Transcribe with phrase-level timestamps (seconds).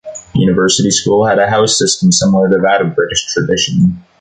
[0.33, 4.01] University School has a House system, similar to that of the British tradition.